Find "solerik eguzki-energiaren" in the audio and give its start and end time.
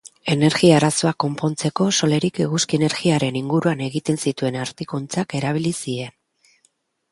1.99-3.39